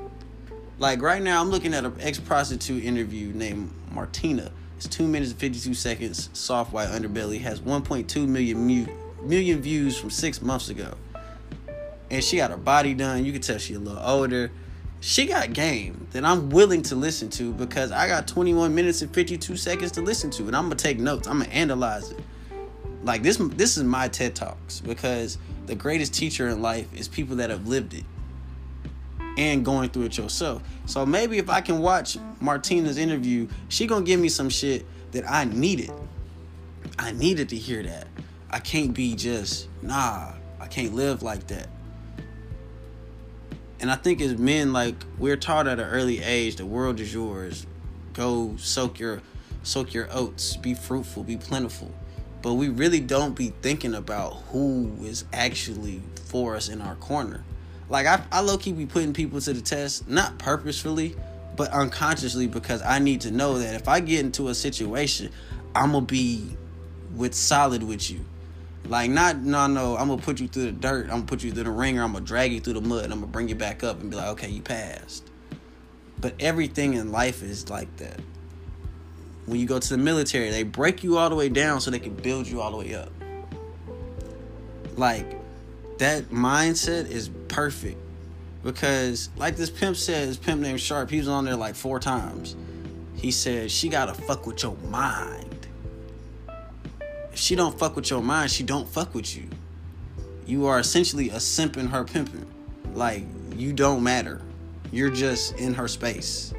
Like, 0.77 1.01
right 1.01 1.21
now, 1.21 1.41
I'm 1.41 1.49
looking 1.49 1.73
at 1.73 1.83
an 1.83 1.95
ex 1.99 2.19
prostitute 2.19 2.83
interview 2.83 3.33
named 3.33 3.73
Martina. 3.91 4.51
It's 4.77 4.87
2 4.87 5.07
minutes 5.07 5.31
and 5.31 5.39
52 5.39 5.73
seconds, 5.73 6.29
soft 6.33 6.71
white 6.71 6.89
underbelly, 6.89 7.41
has 7.41 7.61
1.2 7.61 8.27
million, 8.27 8.57
mu- 8.59 8.87
million 9.23 9.59
views 9.59 9.97
from 9.97 10.11
six 10.11 10.39
months 10.39 10.69
ago 10.69 10.95
and 12.11 12.21
she 12.21 12.37
got 12.37 12.51
her 12.51 12.57
body 12.57 12.93
done. 12.93 13.25
You 13.25 13.31
can 13.31 13.41
tell 13.41 13.57
she 13.57 13.73
a 13.73 13.79
little 13.79 14.03
older. 14.03 14.51
She 14.99 15.25
got 15.25 15.53
game 15.53 16.07
that 16.11 16.23
I'm 16.25 16.49
willing 16.49 16.83
to 16.83 16.95
listen 16.95 17.29
to 17.31 17.53
because 17.53 17.91
I 17.91 18.07
got 18.07 18.27
21 18.27 18.75
minutes 18.75 19.01
and 19.01 19.11
52 19.11 19.55
seconds 19.55 19.93
to 19.93 20.01
listen 20.01 20.29
to, 20.31 20.43
and 20.43 20.55
I'm 20.55 20.65
gonna 20.65 20.75
take 20.75 20.99
notes. 20.99 21.27
I'm 21.27 21.39
gonna 21.39 21.49
analyze 21.49 22.11
it. 22.11 22.19
Like 23.03 23.23
this, 23.23 23.37
this 23.37 23.77
is 23.77 23.83
my 23.83 24.09
TED 24.09 24.35
talks 24.35 24.81
because 24.81 25.39
the 25.65 25.73
greatest 25.73 26.13
teacher 26.13 26.49
in 26.49 26.61
life 26.61 26.93
is 26.93 27.07
people 27.07 27.37
that 27.37 27.49
have 27.49 27.65
lived 27.65 27.95
it 27.95 28.03
and 29.37 29.65
going 29.65 29.89
through 29.89 30.03
it 30.03 30.17
yourself. 30.17 30.61
So 30.85 31.05
maybe 31.05 31.37
if 31.37 31.49
I 31.49 31.61
can 31.61 31.79
watch 31.79 32.17
Martina's 32.41 32.97
interview, 32.97 33.47
she 33.69 33.87
gonna 33.87 34.05
give 34.05 34.19
me 34.19 34.29
some 34.29 34.49
shit 34.49 34.85
that 35.13 35.27
I 35.27 35.45
needed. 35.45 35.91
I 36.99 37.13
needed 37.13 37.49
to 37.49 37.55
hear 37.55 37.81
that. 37.83 38.07
I 38.51 38.59
can't 38.59 38.93
be 38.93 39.15
just 39.15 39.69
nah. 39.81 40.33
I 40.59 40.67
can't 40.67 40.93
live 40.93 41.23
like 41.23 41.47
that. 41.47 41.67
And 43.81 43.89
I 43.89 43.95
think 43.95 44.21
as 44.21 44.37
men, 44.37 44.71
like 44.71 44.95
we're 45.17 45.35
taught 45.35 45.67
at 45.67 45.79
an 45.79 45.87
early 45.87 46.21
age, 46.21 46.55
the 46.55 46.65
world 46.67 46.99
is 46.99 47.11
yours. 47.11 47.65
Go 48.13 48.55
soak 48.57 48.99
your 48.99 49.21
soak 49.63 49.93
your 49.93 50.07
oats. 50.11 50.55
Be 50.55 50.75
fruitful. 50.75 51.23
Be 51.23 51.37
plentiful. 51.37 51.91
But 52.43 52.53
we 52.53 52.69
really 52.69 52.99
don't 52.99 53.35
be 53.35 53.53
thinking 53.63 53.95
about 53.95 54.33
who 54.51 54.95
is 55.01 55.25
actually 55.33 56.01
for 56.25 56.55
us 56.55 56.69
in 56.69 56.79
our 56.79 56.95
corner. 56.95 57.43
Like 57.89 58.05
I, 58.05 58.23
I 58.31 58.41
low 58.41 58.57
key 58.57 58.71
be 58.71 58.85
putting 58.85 59.13
people 59.13 59.41
to 59.41 59.51
the 59.51 59.61
test, 59.61 60.07
not 60.07 60.37
purposefully, 60.37 61.15
but 61.55 61.71
unconsciously 61.71 62.47
because 62.47 62.83
I 62.83 62.99
need 62.99 63.21
to 63.21 63.31
know 63.31 63.57
that 63.57 63.73
if 63.73 63.87
I 63.87 63.99
get 63.99 64.19
into 64.19 64.49
a 64.49 64.55
situation, 64.55 65.31
I'm 65.73 65.91
gonna 65.93 66.05
be 66.05 66.55
with 67.15 67.33
solid 67.33 67.81
with 67.81 68.11
you. 68.11 68.25
Like 68.85 69.09
not 69.09 69.37
no 69.37 69.67
no, 69.67 69.95
I'm 69.95 70.07
gonna 70.07 70.21
put 70.21 70.39
you 70.39 70.47
through 70.47 70.65
the 70.65 70.71
dirt, 70.71 71.05
I'm 71.05 71.09
gonna 71.09 71.25
put 71.25 71.43
you 71.43 71.51
through 71.51 71.63
the 71.63 71.71
wringer, 71.71 72.03
I'm 72.03 72.13
gonna 72.13 72.25
drag 72.25 72.51
you 72.51 72.59
through 72.59 72.73
the 72.73 72.81
mud, 72.81 73.05
I'm 73.05 73.19
gonna 73.19 73.27
bring 73.27 73.47
you 73.47 73.55
back 73.55 73.83
up 73.83 74.01
and 74.01 74.09
be 74.09 74.17
like, 74.17 74.29
okay, 74.29 74.49
you 74.49 74.61
passed. 74.61 75.29
But 76.19 76.35
everything 76.39 76.93
in 76.95 77.11
life 77.11 77.41
is 77.41 77.69
like 77.69 77.95
that. 77.97 78.19
When 79.45 79.59
you 79.59 79.65
go 79.65 79.79
to 79.79 79.89
the 79.89 79.97
military, 79.97 80.51
they 80.51 80.63
break 80.63 81.03
you 81.03 81.17
all 81.17 81.29
the 81.29 81.35
way 81.35 81.49
down 81.49 81.81
so 81.81 81.89
they 81.89 81.99
can 81.99 82.13
build 82.13 82.47
you 82.47 82.61
all 82.61 82.71
the 82.71 82.77
way 82.77 82.95
up. 82.95 83.11
Like 84.97 85.39
that 85.99 86.29
mindset 86.29 87.09
is 87.09 87.29
perfect 87.47 87.97
because 88.63 89.29
like 89.37 89.55
this 89.55 89.69
pimp 89.69 89.95
says, 89.97 90.37
pimp 90.37 90.61
named 90.61 90.81
Sharp, 90.81 91.09
he 91.09 91.17
was 91.17 91.27
on 91.27 91.45
there 91.45 91.55
like 91.55 91.75
four 91.75 91.99
times. 91.99 92.55
He 93.15 93.31
said 93.31 93.71
she 93.71 93.89
gotta 93.89 94.13
fuck 94.13 94.47
with 94.47 94.63
your 94.63 94.75
mind. 94.89 95.50
If 97.31 97.39
she 97.39 97.55
don't 97.55 97.77
fuck 97.77 97.95
with 97.95 98.09
your 98.09 98.21
mind, 98.21 98.51
she 98.51 98.63
don't 98.63 98.87
fuck 98.87 99.13
with 99.15 99.35
you. 99.35 99.47
You 100.45 100.65
are 100.65 100.79
essentially 100.79 101.29
a 101.29 101.39
simp 101.39 101.77
in 101.77 101.87
her 101.87 102.03
pimping. 102.03 102.45
Like 102.93 103.23
you 103.55 103.73
don't 103.73 104.03
matter. 104.03 104.41
You're 104.91 105.09
just 105.09 105.55
in 105.57 105.73
her 105.73 105.87
space. 105.87 106.53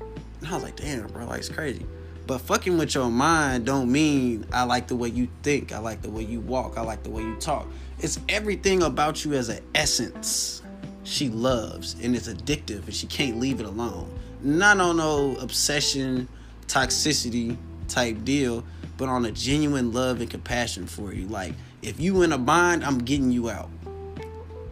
And 0.00 0.48
I 0.48 0.54
was 0.54 0.62
like, 0.62 0.76
damn, 0.76 1.06
bro, 1.08 1.26
like 1.26 1.38
it's 1.38 1.48
crazy. 1.48 1.86
But 2.26 2.38
fucking 2.40 2.76
with 2.76 2.94
your 2.94 3.08
mind 3.08 3.66
don't 3.66 3.90
mean 3.90 4.46
I 4.52 4.64
like 4.64 4.88
the 4.88 4.96
way 4.96 5.08
you 5.08 5.28
think. 5.42 5.72
I 5.72 5.78
like 5.78 6.02
the 6.02 6.10
way 6.10 6.24
you 6.24 6.40
walk. 6.40 6.76
I 6.76 6.82
like 6.82 7.02
the 7.02 7.10
way 7.10 7.22
you 7.22 7.36
talk. 7.36 7.66
It's 8.00 8.18
everything 8.28 8.82
about 8.82 9.24
you 9.24 9.32
as 9.34 9.48
an 9.48 9.62
essence 9.74 10.62
she 11.04 11.28
loves 11.28 11.94
and 12.02 12.16
it's 12.16 12.28
addictive 12.28 12.84
and 12.84 12.94
she 12.94 13.06
can't 13.06 13.38
leave 13.38 13.60
it 13.60 13.66
alone. 13.66 14.12
Not 14.42 14.80
on 14.80 14.98
no 14.98 15.36
obsession, 15.36 16.28
toxicity 16.66 17.56
type 17.88 18.24
deal, 18.24 18.64
but 18.96 19.08
on 19.08 19.24
a 19.24 19.30
genuine 19.30 19.92
love 19.92 20.20
and 20.20 20.30
compassion 20.30 20.86
for 20.86 21.12
you. 21.12 21.26
Like, 21.26 21.54
if 21.82 22.00
you 22.00 22.22
in 22.22 22.32
a 22.32 22.38
bind, 22.38 22.84
I'm 22.84 22.98
getting 22.98 23.30
you 23.30 23.50
out. 23.50 23.70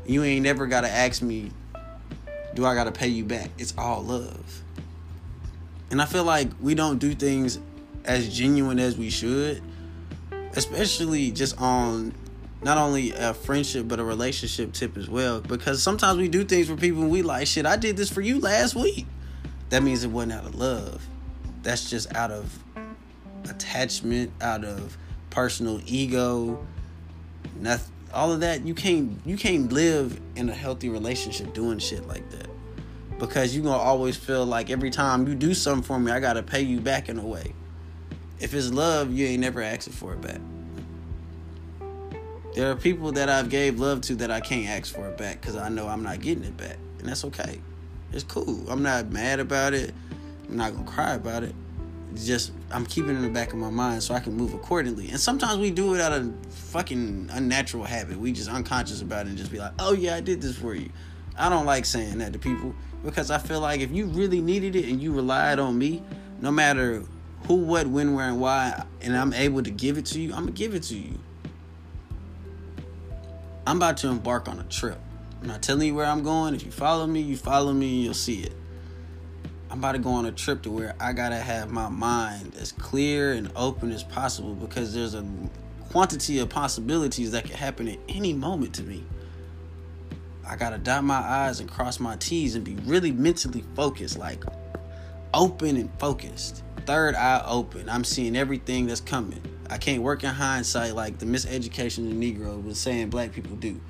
You 0.07 0.23
ain't 0.23 0.43
never 0.43 0.67
gotta 0.67 0.89
ask 0.89 1.23
me, 1.23 1.51
do 2.55 2.65
I 2.67 2.75
gotta 2.75 2.93
pay 2.93 3.09
you 3.09 3.25
back? 3.25 3.51
It's 3.59 3.75
all 3.77 4.03
love. 4.03 4.63
And 5.91 6.01
I 6.01 6.07
feel 6.07 6.25
like 6.25 6.49
we 6.61 6.75
don't 6.75 6.99
do 6.99 7.15
things 7.15 7.59
as 8.05 8.35
genuine 8.37 8.79
as 8.79 8.97
we 8.97 9.11
should, 9.11 9.63
especially 10.53 11.31
just 11.31 11.61
on 11.61 12.13
not 12.65 12.79
only 12.79 13.13
a 13.13 13.35
friendship 13.35 13.87
but 13.87 14.01
a 14.01 14.05
relationship 14.05 14.73
tip 14.73 14.97
as 14.97 15.09
well 15.09 15.41
because 15.41 15.83
sometimes 15.83 16.19
we 16.19 16.29
do 16.29 16.45
things 16.45 16.67
for 16.67 16.77
people 16.77 17.03
and 17.03 17.11
we 17.11 17.21
like 17.21 17.47
shit 17.47 17.67
i 17.67 17.77
did 17.77 17.95
this 17.95 18.09
for 18.09 18.23
you 18.23 18.41
last 18.41 18.75
week 18.75 19.07
that 19.69 19.83
means 19.83 20.03
it 20.03 20.09
wasn't 20.09 20.33
out 20.33 20.47
of 20.47 20.55
love 20.55 21.07
that's 21.63 21.91
just 21.91 22.13
out 22.15 22.31
of 22.31 22.59
attachment 23.49 24.33
out 24.41 24.65
of 24.65 24.97
personal 25.31 25.81
ego 25.87 26.65
nothing 27.61 27.93
all 28.13 28.33
of 28.33 28.41
that 28.41 28.65
you 28.65 28.75
can't 28.75 29.19
you 29.25 29.37
can't 29.37 29.73
live 29.73 30.21
in 30.37 30.49
a 30.49 30.55
healthy 30.55 30.89
relationship 30.89 31.53
doing 31.53 31.79
shit 31.79 32.07
like 32.07 32.29
that 32.31 32.49
because 33.19 33.55
you're 33.55 33.65
gonna 33.65 33.77
always 33.77 34.17
feel 34.17 34.47
like 34.47 34.71
every 34.71 34.91
time 34.91 35.27
you 35.27 35.35
do 35.35 35.53
something 35.53 35.83
for 35.83 35.99
me 35.99 36.13
i 36.13 36.21
gotta 36.21 36.43
pay 36.43 36.63
you 36.63 36.81
back 36.81 37.09
in 37.09 37.19
a 37.19 37.27
way 37.27 37.53
if 38.39 38.55
it's 38.55 38.71
love 38.73 39.13
you 39.13 39.27
ain't 39.27 39.41
never 39.41 39.61
asking 39.61 39.93
for 39.93 40.13
it 40.13 40.21
back 40.21 40.41
there 42.55 42.71
are 42.71 42.77
people 42.77 43.11
that 43.13 43.29
I've 43.29 43.49
gave 43.49 43.81
love 43.81 44.01
to 44.03 44.15
that 44.17 44.31
I 44.31 44.41
can't 44.41 44.69
ask 44.69 44.95
for 44.95 45.09
it 45.09 45.19
back 45.19 45.41
because 45.41 45.57
I 45.57 45.69
know 45.69 45.89
I'm 45.89 46.05
not 46.05 46.21
getting 46.21 46.45
it 46.45 46.57
back, 46.57 46.77
and 47.01 47.09
that's 47.09 47.25
okay. 47.25 47.61
It's 48.13 48.23
cool. 48.23 48.71
I'm 48.71 48.83
not 48.83 49.11
mad 49.11 49.41
about 49.41 49.75
it. 49.75 49.93
I'm 50.49 50.57
not 50.57 50.73
gonna 50.73 50.89
cry 50.89 51.15
about 51.15 51.43
it. 51.43 51.55
Just 52.15 52.53
I'm 52.71 52.87
keeping 52.87 53.11
it 53.11 53.15
in 53.15 53.23
the 53.23 53.29
back 53.29 53.53
of 53.53 53.59
my 53.59 53.71
mind 53.71 54.03
so 54.03 54.15
I 54.15 54.21
can 54.21 54.35
move 54.35 54.55
accordingly. 54.55 55.09
And 55.11 55.19
sometimes 55.19 55.59
we 55.59 55.71
do 55.71 55.95
it 55.95 56.01
out 56.01 56.13
of 56.13 56.33
fucking 56.51 57.31
unnatural 57.33 57.85
habit. 57.85 58.19
We 58.19 58.33
just 58.33 58.49
unconscious 58.49 59.03
about 59.03 59.27
it 59.27 59.31
and 59.31 59.39
just 59.39 59.51
be 59.51 59.59
like, 59.59 59.73
"Oh 59.79 59.93
yeah, 59.93 60.15
I 60.15 60.21
did 60.21 60.41
this 60.41 60.57
for 60.57 60.75
you." 60.75 60.91
I 61.37 61.49
don't 61.49 61.67
like 61.67 61.85
saying 61.85 62.19
that 62.19 62.33
to 62.33 62.39
people 62.39 62.75
because 63.05 63.31
I 63.31 63.39
feel 63.39 63.61
like 63.61 63.81
if 63.81 63.91
you 63.91 64.07
really 64.07 64.41
needed 64.41 64.77
it 64.77 64.89
and 64.89 65.03
you 65.03 65.13
relied 65.13 65.59
on 65.59 65.77
me, 65.77 66.03
no 66.41 66.51
matter 66.51 67.03
who, 67.47 67.57
what, 67.57 67.87
when, 67.87 68.15
where, 68.15 68.29
and 68.29 68.41
why, 68.41 68.85
and 69.01 69.17
I'm 69.17 69.33
able 69.33 69.63
to 69.63 69.71
give 69.71 69.99
it 69.99 70.07
to 70.07 70.21
you, 70.21 70.33
I'm 70.33 70.41
gonna 70.41 70.53
give 70.53 70.75
it 70.75 70.85
to 70.85 70.97
you. 70.97 71.19
I'm 73.67 73.77
about 73.77 73.97
to 73.99 74.09
embark 74.09 74.49
on 74.49 74.59
a 74.59 74.65
trip. 74.65 74.99
I'm 75.41 75.49
not 75.49 75.63
telling 75.63 75.89
you 75.89 75.95
where 75.95 76.07
I'm 76.07 76.23
going. 76.23 76.55
If 76.55 76.65
you 76.65 76.71
follow 76.71 77.07
me, 77.07 77.21
you 77.21 77.37
follow 77.37 77.73
me, 77.73 78.03
you'll 78.03 78.15
see 78.15 78.43
it. 78.43 78.53
I'm 79.75 79.81
about 79.81 79.93
to 79.93 79.99
go 79.99 80.11
on 80.11 80.25
a 80.25 80.31
trip 80.31 80.63
to 80.63 80.71
where 80.71 80.95
I 81.01 81.13
gotta 81.13 81.35
have 81.35 81.69
my 81.69 81.89
mind 81.89 82.55
as 82.61 82.71
clear 82.71 83.33
and 83.33 83.51
open 83.57 83.91
as 83.91 84.05
possible 84.05 84.55
because 84.55 84.95
there's 84.95 85.15
a 85.15 85.27
quantity 85.91 86.39
of 86.39 86.49
possibilities 86.49 87.33
that 87.33 87.43
could 87.43 87.57
happen 87.57 87.89
at 87.89 87.99
any 88.09 88.33
moment 88.33 88.73
to 88.77 88.85
me. 88.85 89.03
I 90.49 90.55
gotta 90.55 90.79
dot 90.79 91.03
my 91.03 91.19
I's 91.19 91.59
and 91.59 91.69
cross 91.69 91.99
my 91.99 92.15
T's 92.15 92.55
and 92.55 92.65
be 92.65 92.77
really 92.85 93.11
mentally 93.11 93.65
focused, 93.75 94.17
like 94.17 94.45
open 95.35 95.77
and 95.77 95.91
focused. 95.99 96.63
Third 96.87 97.17
eye 97.17 97.43
open. 97.45 97.89
I'm 97.89 98.05
seeing 98.05 98.37
everything 98.37 98.87
that's 98.87 99.01
coming. 99.01 99.43
I 99.69 99.79
can't 99.79 100.03
work 100.05 100.23
in 100.23 100.31
hindsight 100.31 100.95
like 100.95 101.19
the 101.19 101.27
miseducation 101.27 102.09
of 102.09 102.17
the 102.17 102.33
Negro 102.33 102.63
was 102.63 102.79
saying 102.79 103.11
black 103.11 103.33
people 103.33 103.57
do. 103.57 103.81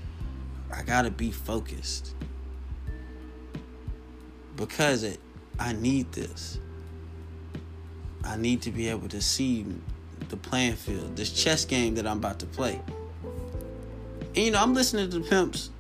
I 0.75 0.83
gotta 0.83 1.11
be 1.11 1.31
focused. 1.31 2.15
Because 4.57 5.03
it 5.03 5.21
I 5.59 5.73
need 5.73 6.13
this. 6.13 6.59
I 8.25 8.37
need 8.37 8.63
to 8.63 8.71
be 8.71 8.89
able 8.89 9.09
to 9.09 9.21
see 9.21 9.67
the 10.29 10.37
playing 10.37 10.75
field, 10.75 11.17
this 11.17 11.31
chess 11.31 11.65
game 11.65 11.95
that 11.97 12.07
I'm 12.07 12.19
about 12.19 12.39
to 12.41 12.47
play. 12.47 12.81
And 14.35 14.37
you 14.37 14.51
know, 14.51 14.61
I'm 14.61 14.75
listening 14.75 15.11
to 15.11 15.21
pimps, 15.21 15.71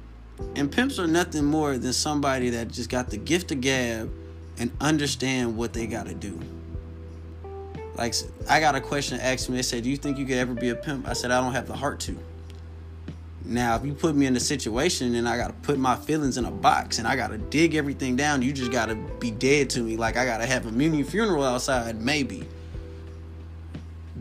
and 0.54 0.70
pimps 0.70 0.98
are 0.98 1.06
nothing 1.06 1.44
more 1.44 1.78
than 1.78 1.92
somebody 1.92 2.50
that 2.50 2.68
just 2.68 2.90
got 2.90 3.10
the 3.10 3.16
gift 3.16 3.50
of 3.50 3.60
gab 3.60 4.12
and 4.58 4.70
understand 4.80 5.56
what 5.56 5.72
they 5.72 5.86
gotta 5.86 6.14
do. 6.14 6.38
Like 7.96 8.14
I 8.48 8.60
got 8.60 8.74
a 8.74 8.80
question 8.80 9.18
asked 9.20 9.48
me. 9.48 9.56
They 9.56 9.62
said, 9.62 9.84
"Do 9.84 9.90
you 9.90 9.96
think 9.96 10.18
you 10.18 10.26
could 10.26 10.36
ever 10.36 10.54
be 10.54 10.68
a 10.68 10.76
pimp?" 10.76 11.08
I 11.08 11.12
said, 11.12 11.30
"I 11.30 11.40
don't 11.40 11.52
have 11.52 11.66
the 11.66 11.76
heart 11.76 12.00
to." 12.00 12.18
Now, 13.46 13.76
if 13.76 13.84
you 13.84 13.92
put 13.92 14.16
me 14.16 14.24
in 14.24 14.34
a 14.36 14.40
situation 14.40 15.14
and 15.16 15.28
I 15.28 15.36
gotta 15.36 15.52
put 15.52 15.78
my 15.78 15.96
feelings 15.96 16.38
in 16.38 16.46
a 16.46 16.50
box 16.50 16.98
and 16.98 17.06
I 17.06 17.14
gotta 17.14 17.36
dig 17.36 17.74
everything 17.74 18.16
down, 18.16 18.40
you 18.40 18.52
just 18.52 18.72
gotta 18.72 18.94
be 18.94 19.30
dead 19.30 19.68
to 19.70 19.82
me. 19.82 19.96
Like 19.96 20.16
I 20.16 20.24
gotta 20.24 20.46
have 20.46 20.66
a 20.66 20.72
mini 20.72 21.02
funeral 21.02 21.44
outside, 21.44 22.00
maybe. 22.00 22.48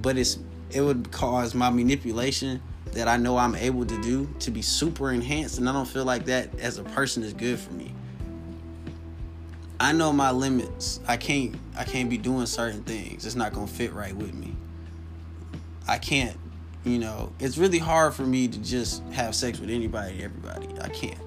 But 0.01 0.17
it's 0.17 0.39
it 0.71 0.81
would 0.81 1.09
cause 1.11 1.55
my 1.55 1.69
manipulation 1.69 2.61
that 2.91 3.07
I 3.07 3.17
know 3.17 3.37
I'm 3.37 3.55
able 3.55 3.85
to 3.85 4.01
do 4.01 4.27
to 4.39 4.51
be 4.51 4.61
super 4.61 5.11
enhanced, 5.11 5.57
and 5.57 5.69
I 5.69 5.71
don't 5.73 5.87
feel 5.87 6.05
like 6.05 6.25
that 6.25 6.59
as 6.59 6.77
a 6.77 6.83
person 6.83 7.23
is 7.23 7.33
good 7.33 7.59
for 7.59 7.71
me. 7.73 7.93
I 9.79 9.91
know 9.93 10.11
my 10.11 10.31
limits. 10.31 10.99
I 11.07 11.15
can't 11.15 11.55
I 11.77 11.85
can't 11.85 12.09
be 12.09 12.17
doing 12.17 12.45
certain 12.45 12.83
things. 12.83 13.25
It's 13.25 13.35
not 13.35 13.53
gonna 13.53 13.67
fit 13.67 13.93
right 13.93 14.15
with 14.15 14.33
me. 14.33 14.53
I 15.87 15.97
can't, 15.97 16.37
you 16.83 16.99
know, 16.99 17.31
it's 17.39 17.57
really 17.57 17.79
hard 17.79 18.13
for 18.13 18.23
me 18.23 18.47
to 18.47 18.59
just 18.59 19.03
have 19.11 19.35
sex 19.35 19.59
with 19.59 19.69
anybody, 19.69 20.23
everybody. 20.23 20.67
I 20.81 20.89
can't. 20.89 21.19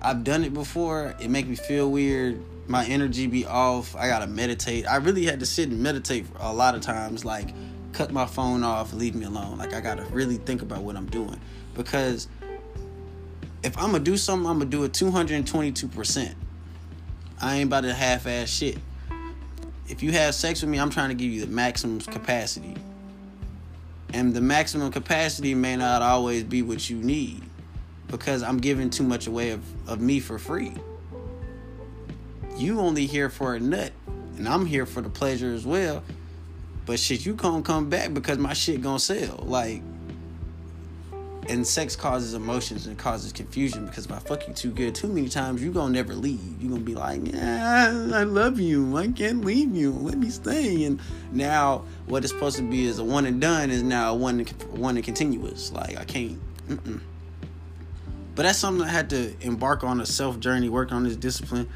I've 0.00 0.24
done 0.24 0.44
it 0.44 0.54
before. 0.54 1.14
It 1.20 1.30
make 1.30 1.46
me 1.46 1.56
feel 1.56 1.90
weird. 1.90 2.42
My 2.68 2.84
energy 2.86 3.26
be 3.26 3.44
off. 3.44 3.94
I 3.94 4.08
gotta 4.08 4.26
meditate. 4.26 4.86
I 4.86 4.96
really 4.96 5.24
had 5.24 5.40
to 5.40 5.46
sit 5.46 5.68
and 5.68 5.80
meditate 5.82 6.26
a 6.40 6.52
lot 6.52 6.74
of 6.74 6.80
times, 6.80 7.24
like 7.24 7.50
cut 7.92 8.10
my 8.10 8.26
phone 8.26 8.64
off, 8.64 8.92
leave 8.94 9.14
me 9.14 9.26
alone. 9.26 9.58
Like 9.58 9.74
I 9.74 9.80
gotta 9.80 10.04
really 10.06 10.38
think 10.38 10.62
about 10.62 10.82
what 10.82 10.96
I'm 10.96 11.06
doing. 11.06 11.38
Because 11.74 12.28
if 13.62 13.76
I'm 13.76 13.92
gonna 13.92 14.00
do 14.00 14.16
something, 14.16 14.48
I'm 14.48 14.58
gonna 14.58 14.70
do 14.70 14.84
it 14.84 14.92
222%. 14.92 16.34
I 17.40 17.56
ain't 17.56 17.66
about 17.66 17.82
to 17.82 17.92
half 17.92 18.26
ass 18.26 18.48
shit. 18.48 18.78
If 19.88 20.02
you 20.02 20.12
have 20.12 20.34
sex 20.34 20.62
with 20.62 20.70
me, 20.70 20.78
I'm 20.78 20.90
trying 20.90 21.10
to 21.10 21.14
give 21.14 21.30
you 21.30 21.44
the 21.44 21.52
maximum 21.52 22.00
capacity. 22.00 22.74
And 24.12 24.34
the 24.34 24.40
maximum 24.40 24.92
capacity 24.92 25.54
may 25.54 25.76
not 25.76 26.02
always 26.02 26.44
be 26.44 26.62
what 26.62 26.88
you 26.90 26.96
need 26.96 27.42
because 28.08 28.42
I'm 28.42 28.58
giving 28.58 28.90
too 28.90 29.04
much 29.04 29.26
away 29.26 29.50
of, 29.50 29.62
of 29.88 30.00
me 30.00 30.20
for 30.20 30.38
free. 30.38 30.74
You 32.56 32.80
only 32.80 33.06
here 33.06 33.30
for 33.30 33.54
a 33.54 33.60
nut, 33.60 33.92
and 34.36 34.46
I'm 34.46 34.66
here 34.66 34.84
for 34.84 35.00
the 35.00 35.08
pleasure 35.08 35.54
as 35.54 35.64
well. 35.64 36.02
But 36.84 36.98
shit, 36.98 37.24
you 37.24 37.34
can't 37.34 37.64
come 37.64 37.88
back 37.88 38.12
because 38.12 38.38
my 38.38 38.52
shit 38.52 38.82
gonna 38.82 38.98
sell. 38.98 39.44
Like, 39.46 39.82
and 41.48 41.66
sex 41.66 41.96
causes 41.96 42.34
emotions 42.34 42.86
and 42.86 42.96
causes 42.96 43.32
confusion 43.32 43.86
because 43.86 44.06
if 44.06 44.12
I 44.12 44.18
fuck 44.18 44.46
you 44.46 44.54
too 44.54 44.70
good 44.70 44.94
too 44.94 45.08
many 45.08 45.28
times, 45.28 45.62
you're 45.62 45.72
gonna 45.72 45.92
never 45.92 46.14
leave. 46.14 46.40
you're 46.60 46.70
gonna 46.70 46.82
be 46.82 46.94
like, 46.94 47.20
yeah, 47.32 48.10
I 48.14 48.22
love 48.22 48.60
you. 48.60 48.96
I 48.96 49.08
can't 49.08 49.44
leave 49.44 49.74
you. 49.74 49.92
Let 49.92 50.18
me 50.18 50.30
stay. 50.30 50.84
And 50.84 51.00
now 51.32 51.84
what 52.06 52.24
is 52.24 52.30
supposed 52.30 52.56
to 52.56 52.62
be 52.62 52.86
is 52.86 52.98
a 52.98 53.04
one 53.04 53.26
and 53.26 53.40
done 53.40 53.70
is 53.70 53.82
now 53.82 54.12
a 54.12 54.14
one 54.14 54.40
and, 54.40 54.50
one 54.78 54.96
and 54.96 55.04
continuous. 55.04 55.72
Like 55.72 55.98
I 55.98 56.04
can't. 56.04 56.40
Mm-mm. 56.68 57.00
But 58.34 58.44
that's 58.44 58.58
something 58.58 58.86
I 58.86 58.90
had 58.90 59.10
to 59.10 59.34
embark 59.40 59.84
on 59.84 60.00
a 60.00 60.06
self 60.06 60.40
journey, 60.40 60.68
work 60.68 60.92
on 60.92 61.04
this 61.04 61.16
discipline. 61.16 61.68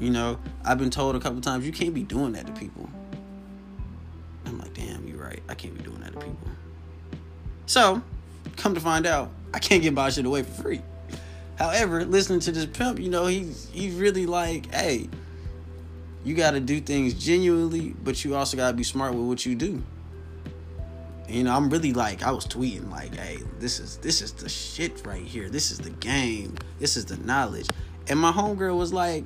You 0.00 0.10
know, 0.10 0.38
I've 0.64 0.78
been 0.78 0.90
told 0.90 1.14
a 1.14 1.20
couple 1.20 1.40
times 1.40 1.64
you 1.64 1.72
can't 1.72 1.94
be 1.94 2.02
doing 2.02 2.32
that 2.32 2.46
to 2.46 2.52
people. 2.52 2.88
I'm 4.46 4.58
like, 4.58 4.74
damn, 4.74 5.06
you're 5.06 5.22
right. 5.22 5.40
I 5.48 5.54
can't 5.54 5.76
be 5.76 5.82
doing 5.84 6.00
that 6.00 6.12
to 6.12 6.18
people. 6.18 6.48
So, 7.66 8.02
come 8.56 8.74
to 8.74 8.80
find 8.80 9.06
out, 9.06 9.30
I 9.54 9.58
can't 9.58 9.82
get 9.82 9.92
my 9.92 10.10
shit 10.10 10.24
away 10.24 10.42
for 10.42 10.62
free. 10.62 10.82
However, 11.56 12.04
listening 12.04 12.40
to 12.40 12.52
this 12.52 12.66
pimp, 12.66 12.98
you 12.98 13.08
know, 13.10 13.26
he's 13.26 13.68
he's 13.72 13.94
really 13.94 14.26
like, 14.26 14.72
hey, 14.72 15.08
you 16.24 16.34
got 16.34 16.52
to 16.52 16.60
do 16.60 16.80
things 16.80 17.14
genuinely, 17.14 17.94
but 18.02 18.24
you 18.24 18.34
also 18.34 18.56
got 18.56 18.70
to 18.70 18.76
be 18.76 18.84
smart 18.84 19.14
with 19.14 19.26
what 19.26 19.44
you 19.44 19.54
do. 19.54 19.82
And, 21.26 21.36
you 21.36 21.44
know, 21.44 21.54
I'm 21.54 21.70
really 21.70 21.92
like, 21.92 22.22
I 22.22 22.30
was 22.30 22.46
tweeting 22.46 22.90
like, 22.90 23.14
hey, 23.14 23.38
this 23.58 23.80
is 23.80 23.98
this 23.98 24.22
is 24.22 24.32
the 24.32 24.48
shit 24.48 25.06
right 25.06 25.22
here. 25.22 25.48
This 25.50 25.70
is 25.70 25.78
the 25.78 25.90
game. 25.90 26.56
This 26.78 26.96
is 26.96 27.04
the 27.04 27.16
knowledge. 27.18 27.68
And 28.08 28.18
my 28.18 28.32
homegirl 28.32 28.76
was 28.76 28.92
like, 28.92 29.24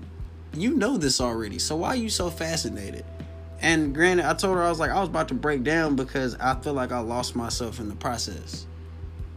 you 0.52 0.74
know 0.74 0.96
this 0.96 1.20
already, 1.20 1.58
so 1.58 1.76
why 1.76 1.88
are 1.88 1.96
you 1.96 2.08
so 2.08 2.30
fascinated? 2.30 3.04
And 3.60 3.94
granted, 3.94 4.26
I 4.26 4.34
told 4.34 4.56
her 4.56 4.62
I 4.62 4.68
was 4.68 4.78
like, 4.78 4.90
I 4.90 5.00
was 5.00 5.08
about 5.08 5.28
to 5.28 5.34
break 5.34 5.62
down 5.62 5.96
because 5.96 6.34
I 6.36 6.54
feel 6.60 6.74
like 6.74 6.92
I 6.92 6.98
lost 6.98 7.34
myself 7.34 7.80
in 7.80 7.88
the 7.88 7.94
process. 7.94 8.66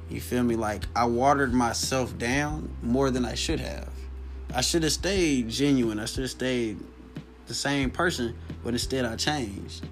You 0.10 0.20
feel 0.20 0.44
me? 0.44 0.56
Like 0.56 0.84
I 0.96 1.06
watered 1.06 1.54
myself 1.54 2.18
down 2.18 2.70
more 2.82 3.12
than 3.12 3.26
I 3.26 3.36
should 3.36 3.60
have. 3.60 3.90
I 4.54 4.62
should 4.62 4.84
have 4.84 4.92
stayed 4.92 5.50
genuine. 5.50 6.00
I 6.00 6.06
should 6.06 6.24
have 6.24 6.32
stayed 6.32 6.80
the 7.46 7.54
same 7.54 7.92
person, 7.92 8.36
but 8.64 8.74
instead 8.74 9.06
I 9.06 9.16
changed. 9.16 9.86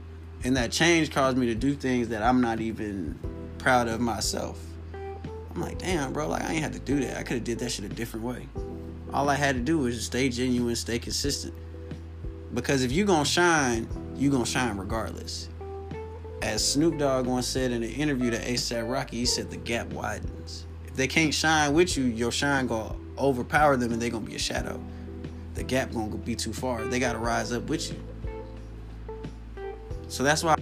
And 0.44 0.58
that 0.58 0.72
change 0.72 1.12
caused 1.12 1.38
me 1.38 1.48
to 1.48 1.56
do 1.56 1.76
things 1.76 2.10
that 2.10 2.24
I'm 2.24 2.42
not 2.42 2.60
even 2.60 3.18
proud 3.60 3.88
of 3.88 4.00
myself. 4.00 4.60
I'm 4.94 5.62
like, 5.62 5.80
damn, 5.80 6.14
bro, 6.14 6.28
like 6.28 6.44
I 6.44 6.54
ain't 6.54 6.64
had 6.64 6.74
to 6.74 6.80
do 6.80 7.00
that. 7.02 7.18
I 7.18 7.24
could 7.24 7.36
have 7.36 7.44
did 7.44 7.60
that 7.60 7.72
shit 7.72 7.86
a 7.86 7.90
different 7.90 8.26
way. 8.26 8.48
All 9.14 9.30
I 9.30 9.36
had 9.36 9.56
to 9.56 9.62
do 9.62 9.80
was 9.80 9.96
just 9.96 10.08
stay 10.08 10.30
genuine, 10.30 10.76
stay 10.76 11.00
consistent. 11.00 11.54
Because 12.54 12.84
if 12.84 12.92
you 12.92 13.06
gonna 13.06 13.26
shine, 13.26 13.88
you 14.16 14.32
gonna 14.32 14.46
shine 14.46 14.78
regardless 14.78 15.50
as 16.42 16.66
Snoop 16.66 16.98
Dogg 16.98 17.26
once 17.26 17.48
said 17.48 17.72
in 17.72 17.84
an 17.84 17.90
interview 17.90 18.32
to 18.32 18.40
ASAP 18.40 18.90
Rocky, 18.90 19.18
he 19.18 19.26
said 19.26 19.50
the 19.50 19.58
gap 19.58 19.88
widens. 19.88 20.66
If 20.86 20.96
they 20.96 21.08
can't 21.08 21.34
shine 21.34 21.74
with 21.74 21.98
you, 21.98 22.04
your 22.06 22.32
shine 22.32 22.68
gonna 22.68 22.96
overpower 23.18 23.78
them 23.78 23.92
and 23.92 24.02
they're 24.02 24.10
gonna 24.10 24.26
be 24.26 24.36
a 24.36 24.40
shadow. 24.40 24.80
The 25.56 25.64
gap 25.64 25.92
gonna 25.92 26.16
be 26.18 26.36
too 26.36 26.54
far. 26.54 26.84
They 26.86 27.00
gotta 27.00 27.18
rise 27.18 27.52
up 27.52 27.70
with 27.70 27.92
you. 27.92 28.04
So 30.08 30.24
that's 30.24 30.44
why 30.44 30.56